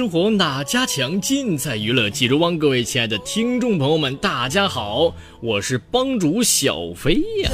[0.00, 1.20] 生活哪家强？
[1.20, 2.58] 尽在娱乐济州帮。
[2.58, 7.50] 各位亲爱的听众朋友们，大家好，我是帮主小飞呀。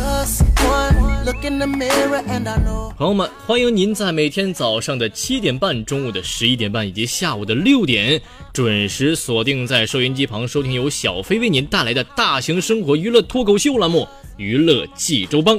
[2.97, 8.23] 朋友们，欢迎您在每天早上的七点半、中午的十一点半以及下午的六点，
[8.53, 14.03] 准时锁定在收音机旁收听由小飞为您带来的大型生活娱乐脱口秀栏目
[14.37, 15.59] 《娱乐济州帮》。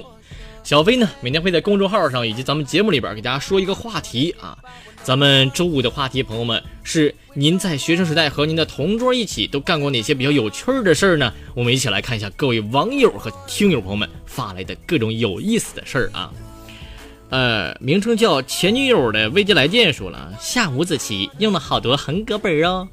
[0.67, 4.57] 小飞呢，每天会在公众号上以及咱们节目里边给大家说一个话题啊。
[5.01, 11.33] 咱们周五的话题，朋友们是您在学生时代和您的同桌一起都干过哪些比较有趣的事儿呢？
[11.55, 16.33] 我们一起来看一下各位网友和听友朋友们发来的各种有意思的事儿啊。
[17.29, 22.85] 呃，名称叫前女友的未接来电说了，下五子棋用了好多横格本儿哦。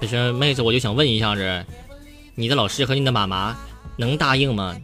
[0.00, 1.66] 这是妹子，我就想问一下子，
[2.34, 3.54] 你的老师和你的妈妈
[3.98, 4.74] 能答应吗？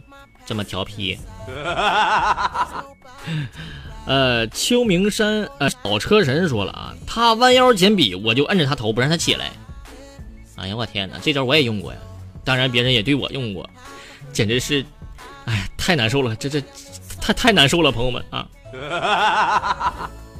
[0.51, 1.17] 这么调皮。
[4.05, 9.49] 呃，秋名山呃老车神说了啊，他弯腰捡笔，我就摁着他头不让他起来。
[10.57, 11.99] 哎呀，我天哪，这招我也用过呀，
[12.43, 13.69] 当然别人也对我用过，
[14.33, 14.83] 简直是，
[15.45, 16.61] 哎，太难受了，这这
[17.21, 18.45] 太 太难受了，朋友们啊。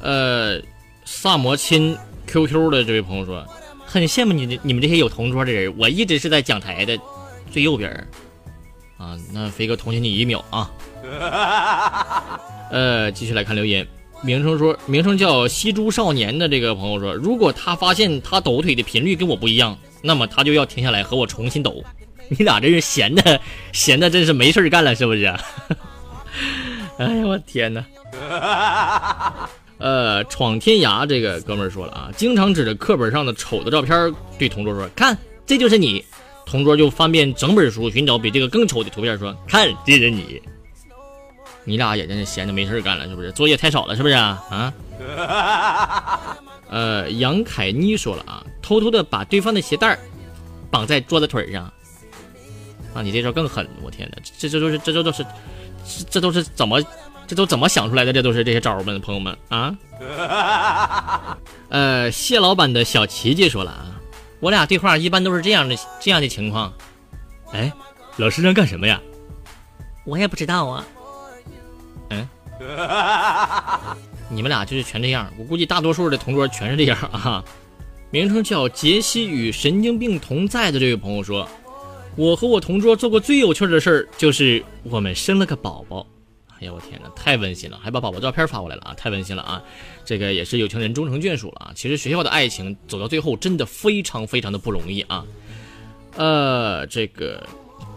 [0.02, 0.60] 呃，
[1.06, 1.96] 萨摩亲
[2.26, 3.42] QQ 的这位朋友说，
[3.86, 6.98] 很羡慕你你们这些有同桌的人，我一直是在讲台的
[7.50, 8.06] 最右边
[8.96, 10.70] 啊，那飞哥同情你一秒啊。
[12.70, 13.86] 呃，继续来看留言，
[14.22, 21.84] 名称说，名称叫西珠少年的这个朋友说，如果他发现他抖腿的频率跟我不一样，那么他就要停下来和我重新抖。
[22.28, 23.40] 你俩这是闲的，
[23.72, 25.26] 闲的真是没事干了，是不是？
[26.98, 27.84] 哎呀，我天哪！
[29.78, 36.02] 呃，闯天涯这个哥们儿说了啊，经常指着课本上的丑的照片对同桌说，看，这就是你。
[36.44, 40.40] 同桌就翻遍整本书寻找比这个更丑的图片，说，看，这是你。
[41.64, 43.30] 你俩也真是闲的没事干了，是不是？
[43.32, 44.42] 作业太少了，是不是啊？
[44.50, 44.72] 啊？
[46.68, 49.96] 呃，杨凯妮说了啊，偷偷的把对方的鞋带
[50.70, 51.72] 绑在桌子腿上。
[52.94, 53.66] 啊，你这招更狠！
[53.82, 56.82] 我天哪，这这都是这都都是这这都是怎么
[57.26, 58.12] 这都怎么想出来的？
[58.12, 59.74] 这都是这些招儿们，朋友们啊。
[61.70, 63.91] 呃，谢老板的小奇迹说了啊，
[64.42, 66.72] 我俩对话一般都是这样的这样的情况。
[67.52, 67.72] 哎，
[68.16, 69.00] 老师让干什么呀？
[70.04, 70.84] 我也不知道啊。
[72.10, 72.28] 嗯
[74.28, 77.44] 你们俩就是全这样，我估计大多数的同桌全是这样啊。
[78.10, 81.48] 名称叫杰西与神经病同在的这位朋友说，
[82.16, 86.04] 我和我同桌做过最有趣的事儿，就是我们生了个宝宝。
[86.62, 89.60] 哎呀，我天哪，太温馨了，还把宝宝照片发过来了啊，太温馨了啊！
[90.04, 91.72] 这个也是有情人终成眷属了啊。
[91.74, 95.24] 其实学校的爱情走到最后，真的非常非常的不容易啊。
[96.14, 97.44] 呃，这个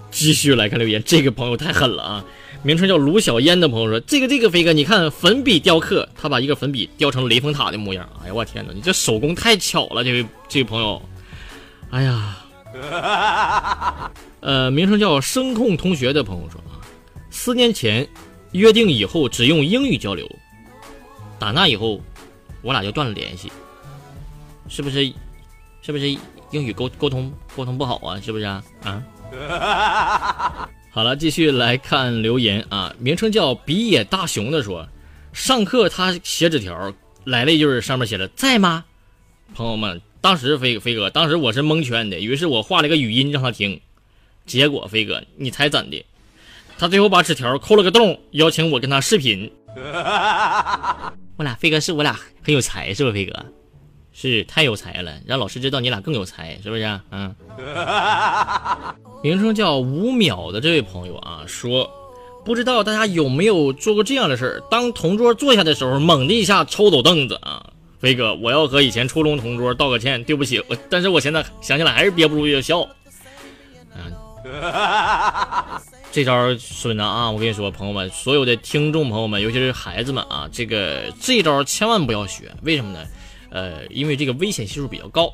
[0.09, 2.25] 继续来看留言，这个朋友太狠了啊。
[2.64, 8.09] 名称叫卢小烟的朋友说：“这个这个飞哥，你看粉笔雕刻，他把一个粉笔雕成雷峰塔的模样。
[8.24, 11.00] 哎呀，我天哪，你这手工太巧了，这位这位朋友。
[11.92, 12.38] 哎呀，
[14.40, 16.81] 呃，名称叫声控同学的朋友说啊，
[17.30, 18.08] 四年前
[18.56, 20.26] 约定以后只用英语交流，
[21.38, 22.02] 打那以后
[22.62, 23.52] 我俩就断了联系，
[24.70, 25.14] 是不是？
[25.81, 26.10] 是不是
[26.52, 28.19] 英语沟沟通沟通不好啊？
[28.19, 28.63] 是不是啊？
[28.84, 29.04] 啊？”
[30.90, 32.96] 好了，继续来看留言啊。
[32.98, 34.88] 名称叫比野大雄的说，
[35.34, 36.94] 上课他写纸条
[37.25, 38.86] 来了一句，上面写着在吗？
[39.54, 43.80] 朋友们，当时飞飞哥，当时我是蒙圈的，于是我画了个语音让他听，
[44.46, 46.04] 结果飞哥，你猜怎的？
[46.77, 49.51] 他最后把纸条抠了个洞，邀请我跟他视频。
[51.38, 53.33] 我俩飞哥是我俩很有才，是不飞哥？
[54.13, 57.00] 是太有才了，让老师知道你俩更有才，是不是？
[57.12, 57.36] 嗯。
[59.22, 61.92] 名称叫五秒的这位朋友啊，说，
[62.45, 64.63] 不知道大家有没有做过这样的事儿？
[64.69, 67.66] 当同桌坐下的时候，猛的一下抽走凳子啊，
[68.00, 72.88] 飞哥，我要和以前初中同桌道个歉，对不起，我但是我现在想起来还是憋不住要笑。
[73.95, 74.13] 嗯，
[76.15, 77.29] 这招损的啊！
[77.29, 83.06] 我跟你说，朋友们，所有的听众朋友们，尤其是孩子们啊，这个这招千万不要学，为什么呢？
[83.50, 85.27] 呃，因为这个危险系数比较高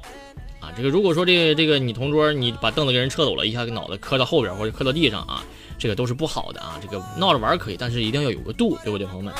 [0.59, 0.73] 啊。
[0.75, 5.43] 这个如果说这个这个你同桌你把凳子给人撤走了，一下给脑袋磕到后边或者磕到地上啊，
[5.77, 6.79] 这个都是不好的啊。
[6.81, 9.31] 这个闹着玩可以，但是一定要有个度，对不对，朋友们？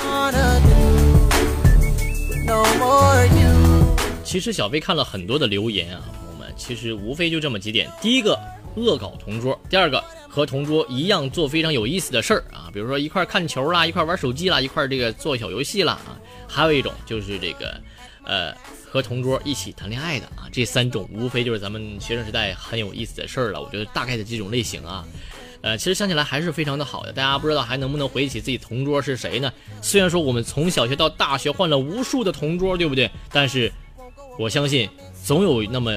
[4.22, 7.90] 其实小飞看了很多的留言啊，朋友们，其实无非就这么几点。
[8.00, 8.38] 第一个，
[8.76, 10.00] 恶搞同桌；第二个，
[10.34, 16.16] 和同桌一样做非常有意思的事儿啊，比如说一块看球啦，一块玩手机啦，一块这个做小游戏啦啊。
[16.48, 17.78] 还有一种就是这个，
[18.24, 18.50] 呃，
[18.90, 20.48] 和同桌一起谈恋爱的啊。
[20.50, 23.60] 这三种无非就是咱们学生时代很有意思的事儿了。
[23.60, 25.06] 我觉得大概的这种类型啊。
[25.60, 27.12] 呃，其实想起来还是非常的好的。
[27.12, 29.52] 大家不知道还能不能回忆起自己同桌是谁呢？
[29.82, 33.10] 虽然说我们从小学到大学换了无数的同桌，对不对？
[33.30, 33.70] 但是
[34.38, 34.88] 我相信
[35.22, 35.94] 总有那么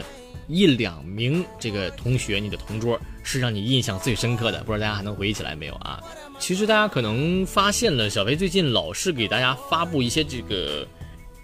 [0.50, 4.64] 一两名这个同学，你的同桌是让你印象最深刻的。
[4.64, 6.02] 不知道大家还能回忆起来没有啊？
[6.40, 10.88] 其实大家可能发现了，小飞最近老是给大家发布一些这个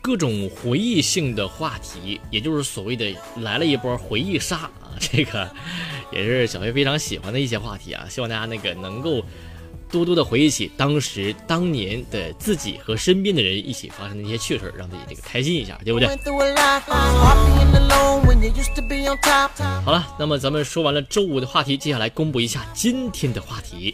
[0.02, 5.50] 各种回忆性的话题，也就是所谓的来了一波回忆杀啊，这个。
[6.12, 9.24] 也是小飞非常喜欢的一些话题啊，希望大家那个能够
[9.92, 16.08] 多多的回忆起当时当年的自己和身边的人一起发生的一些趣事让自己这个开心一下，对不对？
[19.84, 23.94] 好了，那么咱们说完了周五的话题，接下来公布一下今天的话题。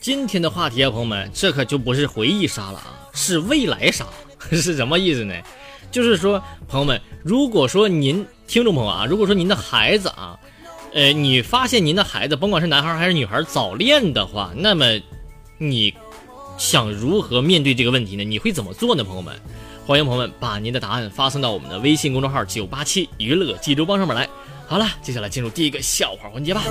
[0.00, 4.06] 今天的话题啊，朋友们，这可就不是回忆杀了啊，是未来杀，
[4.50, 5.34] 是什么意思呢？
[5.92, 10.38] 就是说，朋友们，如果说您听众朋友啊，如果说您的孩子啊。
[10.94, 14.86] 呃，你发现您的孩子，甭管是男孩还是女孩，早恋的话，那么
[15.58, 15.94] 你
[16.58, 18.22] 想如何面对这个问题呢？
[18.22, 19.02] 你会怎么做呢？
[19.02, 19.34] 朋友们，
[19.86, 24.28] 欢迎朋友们把您的答案发送到我们的微信公众号“九八七娱乐济州帮”上面来。
[24.66, 26.62] 好了，接下来进入第一个笑话环节吧。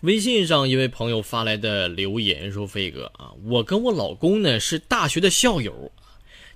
[0.00, 5.92] 微信上一位朋友发来的留言说：“飞哥啊，我跟我老公呢是大学的校友。”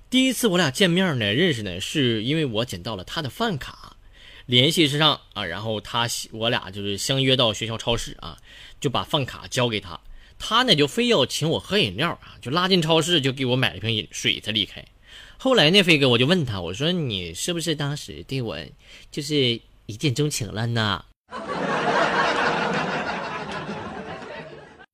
[0.09, 3.78] 第一次我俩见面呢，认识呢，是因为我捡到了他的饭卡，
[4.49, 8.35] 联系上啊，然后他我俩就是相约到学校超市啊，
[8.81, 9.99] 就把饭卡交给他，
[10.39, 14.83] 他呢就非要请我喝饮料啊，就拉进超市就给我买了瓶饮水才离开。
[15.37, 18.57] 后来呢，飞哥我就问他，我说你是不是当时对我
[19.11, 21.05] 就是一见钟情了呢？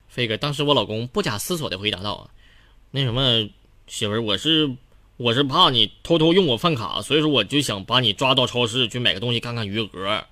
[0.09, 2.29] 飞哥，当时我老公不假思索的回答道
[2.91, 3.47] ：“那什么，
[3.87, 4.75] 媳妇，我是。”
[5.17, 10.25] 我是怕你偷偷用我饭卡，所以说我就想把你抓到超市去买个东西看看余额。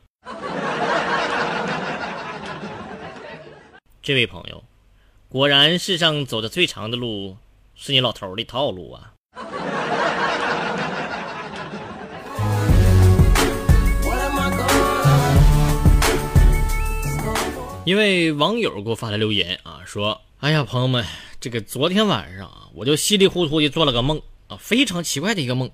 [4.02, 4.62] 这位朋友，
[5.30, 7.38] 果然世上走的最长的路
[7.76, 9.14] 是你老头的套路啊！
[17.86, 21.06] 一位网友给我发来留言啊，说：“哎呀，朋友们，
[21.40, 24.22] 这个昨天晚上啊，我就稀里糊涂的做了个梦。”
[24.58, 25.72] 非常奇怪的一个梦，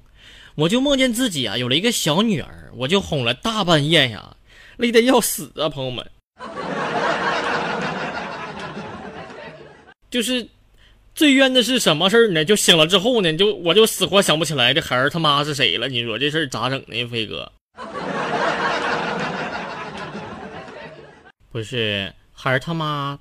[0.56, 4.36] 我就梦见自己啊有了一个小女儿，我就哄了大半夜呀，
[4.78, 6.06] 累得要死啊，朋友们。
[10.10, 10.48] 就是
[11.14, 12.44] 最冤的是什么事儿呢？
[12.44, 15.88] 就醒了之后呢，就我就死活想不起来这孩儿他妈是谁了。
[15.88, 17.52] 你说这事儿咋整呢，飞哥？
[21.52, 23.20] 不是孩儿他妈，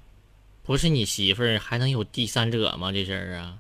[0.62, 2.90] 不是你媳妇儿，还能有第三者吗？
[2.90, 3.56] 这事儿啊？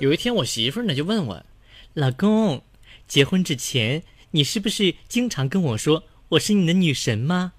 [0.00, 1.44] 有一天，我媳妇儿呢就问我
[1.92, 2.62] ：“老公，
[3.06, 7.52] 结婚之前你是不是经常跟我说我是你的女神吗？”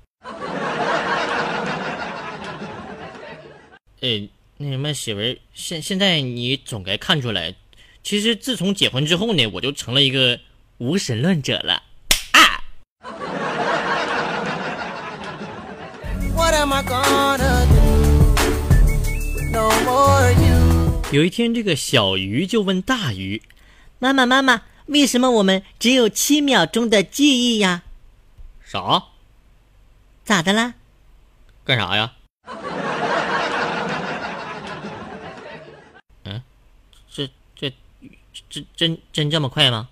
[4.02, 7.54] 哎，那什么，媳妇儿，现现在你总该看出来，
[8.02, 10.40] 其实自从结婚之后呢，我就成了一个
[10.80, 11.84] 无神论者了。
[21.12, 23.42] 有一天，这个小鱼就问大鱼
[24.00, 27.84] ：“妈妈，妈妈，为什么我们只有七秒钟的记忆呀
[28.64, 29.04] ？”“啥？
[30.24, 30.76] 咋的啦？
[31.66, 32.14] 干啥呀
[36.24, 36.42] ？”“嗯，
[37.14, 37.74] 这这
[38.50, 39.90] 这真真这么快吗？”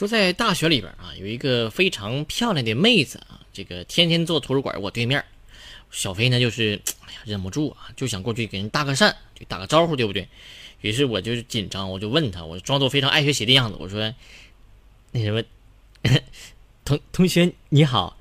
[0.00, 5.22] 说在大学里边啊，有一个非常漂亮的妹子啊，这个天天坐图书馆我对面。
[5.90, 10.26] 小飞呢，就是哎呀忍不住啊，就想过去给人搭个讪，就打个招呼，对不对？
[10.80, 14.14] 于是我就紧张，我就问他，我装作非常爱学习的样子，我说
[15.12, 15.42] ：“那什么，
[16.82, 18.16] 同同学你好，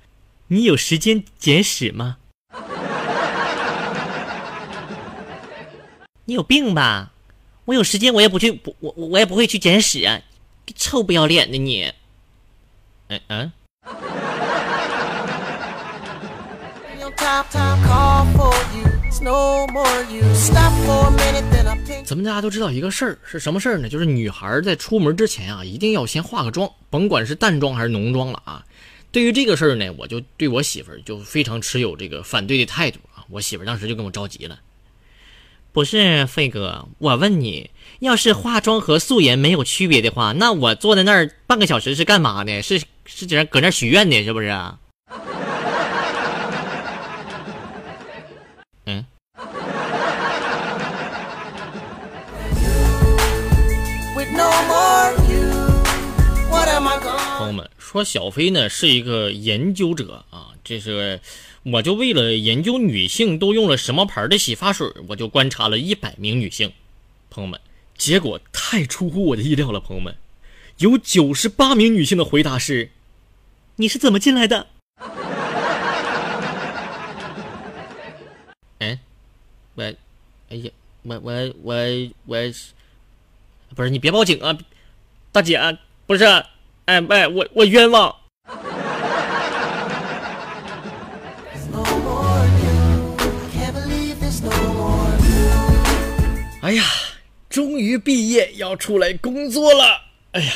[0.47, 2.17] 你有时间捡屎吗？”
[6.27, 7.13] 你有病吧？
[7.63, 10.21] 我有时间我也不去，不我我也不会去捡屎啊！
[10.75, 11.91] 臭不要脸的你！
[13.07, 13.51] 嗯嗯。
[22.05, 23.89] 咱们大家都知道一个事儿是什么事儿呢？
[23.89, 28.65] 就是女孩在出门之前啊，一定要先化个妆，甭管是淡妆还是浓妆了啊。
[29.11, 33.25] 对于这个事儿呢，我就对我媳妇儿就非常持有这个反对的态度啊。
[33.29, 34.57] 我媳妇儿当时就跟我着急了，
[35.71, 42.61] 不是飞哥，我问你，要是化妆和素颜没有区别的话，那我坐在那儿半个小时是干嘛呢？
[42.61, 44.79] 是是搁那搁那许愿的，是不是啊？
[57.39, 61.21] 朋友们说，小飞呢是一个研究者啊，这是
[61.63, 66.73] 我就为了研究女性都用了什么牌的洗发水，我就观察了一百名女性，
[67.29, 67.57] 朋友们，
[67.97, 70.17] 结果太出乎我的意料了，朋友们，
[70.79, 72.91] 有九十八名女性的回答是：
[73.77, 74.67] 你是怎么进来的？
[78.79, 78.99] 哎，
[79.75, 79.83] 我，
[80.49, 80.69] 哎呀，
[81.03, 81.73] 我我我
[82.25, 82.37] 我，
[83.73, 84.57] 不是你别报警啊，
[85.31, 86.25] 大姐，不是。
[86.89, 88.15] 哎喂，我我冤枉！
[96.61, 96.83] 哎呀，
[97.47, 100.01] 终于毕业要出来工作了！
[100.31, 100.51] 哎呀，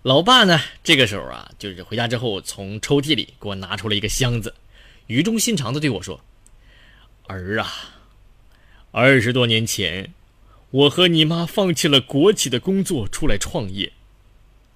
[0.00, 0.58] 老爸呢？
[0.82, 4.54] 这个时候啊，就是回家之后从抽屉里给我拿出了一个箱子，
[5.08, 6.18] 语重心长的对我说
[7.28, 7.70] ：“儿啊，
[8.92, 10.14] 二十多年前，
[10.70, 13.92] 我和你妈放弃了国企的工作，出来创业。”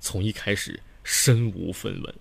[0.05, 2.15] 从一开始身无分文，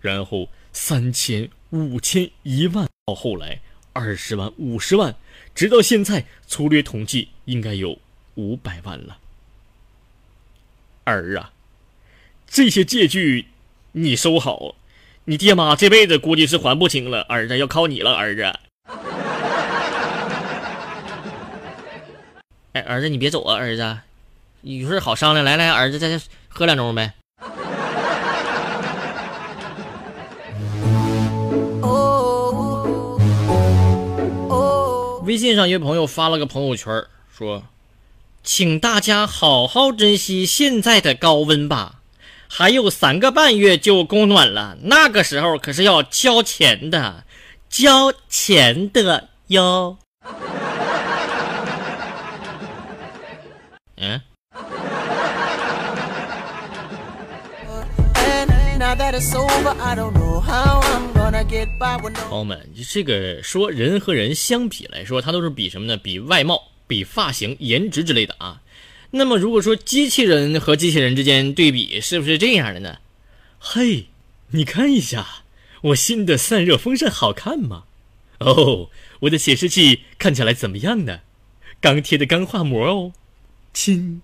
[0.00, 3.60] 然后三千、五千、一万，到后来
[3.92, 5.14] 二十万、五十万，
[5.54, 7.98] 直到现在，粗略统计应该有
[8.36, 9.18] 五百万了。
[11.04, 11.52] 儿啊，
[12.46, 13.48] 这些借据
[13.92, 14.74] 你收好，
[15.26, 17.20] 你爹妈这辈子估计是还不清了。
[17.28, 18.42] 儿子要靠你了，儿子。
[22.72, 23.98] 哎，儿子你别走啊，儿子，
[24.62, 25.44] 有事好商量。
[25.44, 26.24] 来来，儿子在这。
[26.52, 27.14] 喝两盅呗。
[35.24, 37.62] 微信上一位朋友发了个朋友圈，说
[38.42, 42.00] ：“请大家好好珍惜现在的高温吧，
[42.48, 47.22] 还有三个半月就供暖了，那个时候可是要交钱的，
[47.68, 49.98] 交钱的哟。
[53.96, 54.20] ”嗯。
[58.90, 58.98] 朋
[62.38, 65.96] 友们，这个说人和人相比来说，它都是比什么呢？
[65.96, 68.60] 比外貌、比发型、颜值之类的啊。
[69.12, 72.96] 那么如果说机器人和机器人之间对比，是不是这样的呢？
[73.60, 74.06] 嘿，
[74.48, 75.44] 你看一下，
[75.82, 77.84] 我新的散热风扇好看吗？
[78.40, 81.20] 哦，我的显示器看起来怎么样呢？
[81.80, 83.12] 刚贴的钢化膜哦，
[83.72, 84.20] 亲。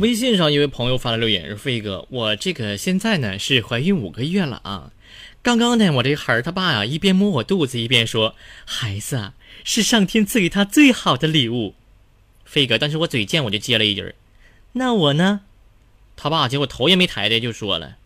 [0.00, 4.92] 微信上一位朋友发了留言说：“飞哥，我这个现在呢是怀孕五个月了啊。
[5.42, 11.74] 刚刚呢，我这孩儿他爸呀一边摸我肚子一边说：‘孩子啊，是上天赐给他最好的礼物。’
[12.46, 14.14] 飞哥，当时我嘴贱，我就接了一句
[14.74, 15.40] ：‘那我呢？’
[16.14, 17.96] 他爸结果头也没抬的就说了：‘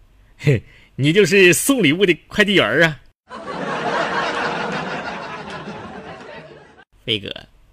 [0.41, 0.63] 嘿，
[0.97, 3.01] 你就是送礼物的快递员啊。
[7.05, 7.29] ’飞哥。”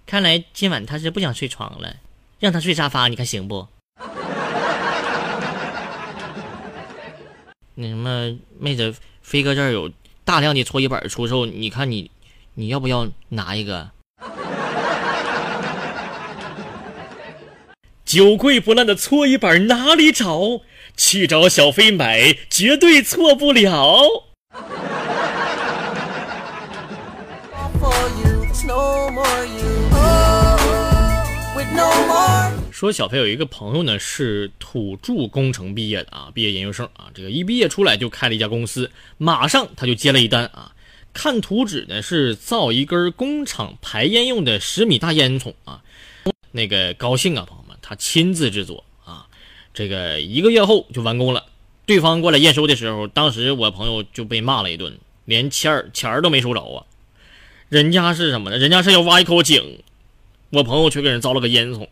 [0.06, 1.96] 看来今晚他是不想睡床了，
[2.38, 3.66] 让他睡沙发，你看行不？
[7.74, 9.90] 那什么妹子，飞哥这儿有
[10.24, 12.08] 大量的搓衣板出售，你看你，
[12.54, 13.90] 你要不要拿一个？
[18.06, 20.60] 久贵不烂的搓衣板哪里找？
[20.96, 24.22] 去找小飞买，绝对错不了。
[32.70, 40.72] 说小飞有一个朋友呢，是土著工程毕业的啊，毕业研究生啊，这个一毕业出来就开了一家公司，马上他就接了一单啊。
[41.14, 45.80] 看图纸呢是造一根工厂排烟用的十米大烟囱啊，
[46.52, 49.26] 那个高兴啊，朋友们，他亲自制作啊，
[49.72, 51.46] 这个一个月后就完工了。
[51.86, 56.84] 对方过来验收的时候，当时我朋友就被骂了一顿，连钱儿钱儿都没收着啊。
[57.70, 58.58] 人家是什么呢？
[58.58, 59.82] 人家是要挖一口井，
[60.50, 61.86] 我朋友却给人造了个烟囱。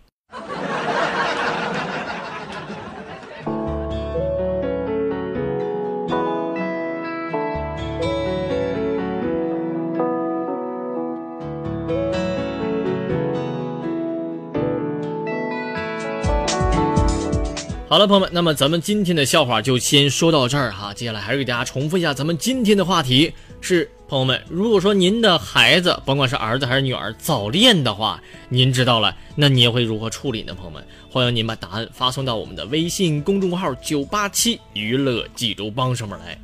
[17.86, 20.92] 好了，朋友们，那么咱们今天的笑话就先说到这儿哈。
[20.92, 23.32] 接下来还是给大家重复一下咱们今天的话题
[23.64, 30.52] 是：朋友们，如果说您的孩子，甭管是儿子还是女儿早恋的话，您知道了，那您会如何处理呢？
[30.52, 36.38] 朋友们，欢迎您把答案发送到我们的微信公众号九八七娱乐济州帮上面来。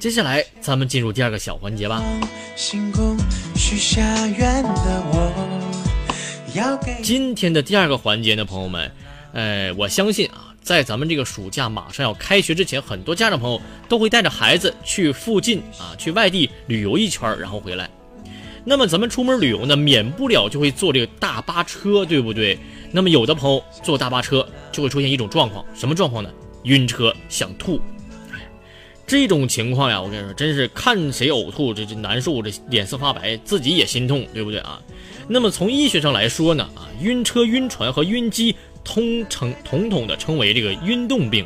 [0.00, 2.02] 接下来咱们进入第二个小环节吧。
[7.02, 8.90] 今天的第二个环节呢，朋友们，
[9.34, 10.53] 呃，我相信啊。
[10.64, 17.90] 在咱们这个暑假马上要开学之前，很多家长朋友都会带着孩子去附近啊，去外地旅游一圈，然后回来。
[18.64, 22.58] 那么咱们出门旅游呢，免不了就会坐这个大巴车，对不对？
[22.90, 26.30] 那么有的朋友坐大巴车就会出现一种状况，什么状况呢？
[26.62, 27.78] 晕车想吐。
[29.06, 34.80] 这种情况呀，我跟你说，真是看谁呕吐，这这难受，这脸色发白，自己也心痛，对不对啊？
[35.28, 38.56] 那么从医学上来说呢，啊，晕车、晕船和晕机。
[38.84, 41.44] 通称统统的称为这个晕动病，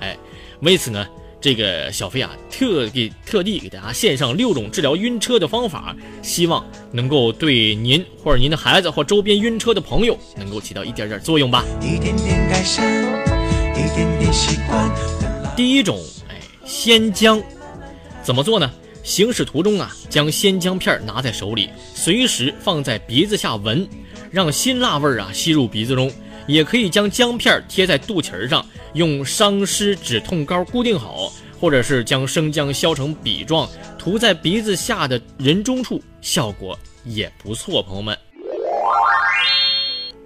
[0.00, 0.16] 哎，
[0.60, 1.06] 为此呢，
[1.40, 11.64] 这个小飞啊特给特地给大家献上六种治疗晕车的方法，希望能够对您或者您的孩子或周边晕车的朋友能够起到一点点作用吧。
[11.80, 12.84] 一点点改善，
[13.72, 14.90] 一点点习惯。
[15.56, 17.42] 第一种，哎，鲜姜，
[18.22, 18.70] 怎么做呢？
[19.02, 23.88] 行驶途中啊，将鲜姜片拿在手里，随时放在鼻子下闻，
[24.30, 26.12] 让辛辣味儿啊吸入鼻子中。
[26.46, 33.68] 也可以将姜片贴在肚脐上，用伤湿止痛膏固定好，或者是将生姜削成笔状
[33.98, 37.82] 涂在鼻子下的人中处，效果也不错。
[37.82, 38.16] 朋友们，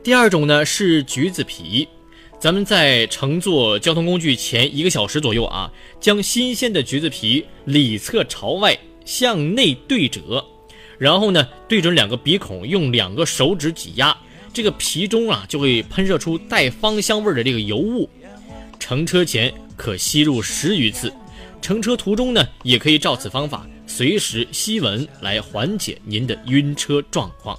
[0.02, 1.88] 第二种呢是橘子皮，
[2.38, 10.44] 咱们在乘坐交通工具前一个小时左右啊，将新鲜的橘子皮里侧朝外向内对折，
[10.98, 14.16] 然后呢对准两个鼻孔，用两个手指挤压。
[14.54, 18.08] 这个皮中啊，就会喷射出带芳香味的这个油雾。
[18.78, 21.12] 乘车前可吸入十余次，
[21.60, 27.58] 乘车途中呢，也可以照此方法随时吸闻，来缓解您的晕车状况。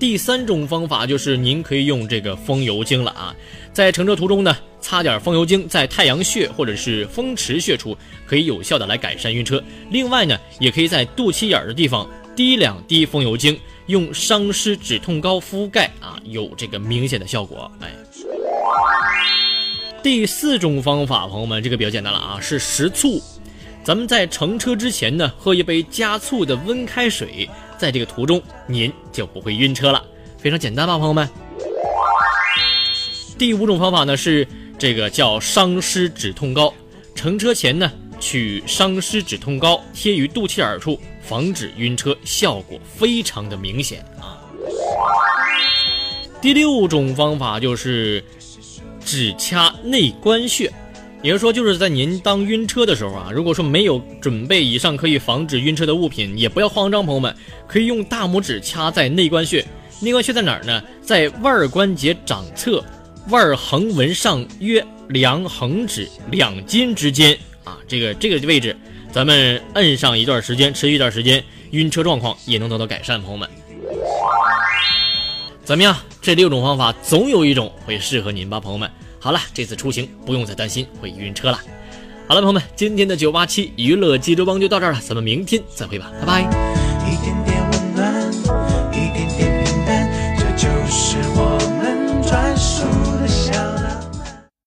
[0.00, 3.32] 第三种方法就是您可以用这个风油精了啊，
[3.72, 9.62] 在乘车途中呢，擦点风油精在太阳穴或者是风池穴处，可以有效的来改善晕车。
[9.90, 13.56] 另外呢，也可以在肚脐眼的地方滴两滴风油精。
[13.92, 17.70] 用伤湿止痛膏敷盖啊，有这个明显的效果。
[17.80, 17.92] 哎，
[20.02, 23.22] 第四种方法，朋友们，这个比较简单了啊，是食醋。
[23.84, 30.02] 咱们在乘车之前呢，喝一杯加醋的温开水，在这个途中您就不会晕车了。
[30.38, 31.28] 非常简单吧，朋友们。
[33.36, 36.72] 第五种方法呢是这个叫伤湿止痛膏，
[37.14, 40.98] 乘车前呢取伤湿止痛膏贴于肚脐眼处。
[41.22, 44.38] 防止晕车，效果非常的明显啊。
[46.40, 48.22] 第六种方法就是
[49.04, 50.72] 指掐内关穴，
[51.22, 57.34] 也就是说，就是在您当晕车的时候啊，如果说没有准备以上可以防止晕车的物品，也不要慌张，朋友们
[57.68, 59.64] 可以用大拇指掐在内关穴。
[60.00, 60.82] 内关穴在哪儿呢？
[61.00, 62.84] 在腕关节掌侧
[63.28, 68.76] 腕横纹上约两横指两筋之间啊，这个这个位置。
[69.12, 73.20] 咱们摁上一段时间，持续一段时间，晕车状况也能得到改善。
[73.20, 73.48] 朋友们，
[75.62, 75.94] 怎么样？
[76.22, 78.58] 这六种方法总有一种会适合您吧？
[78.58, 81.60] 朋友们，好了，这次出行不用再担心会晕车了。
[82.26, 86.61] 好了，朋友们，今天的九八七娱乐济州帮就到这儿了，咱们明天再会吧，拜拜。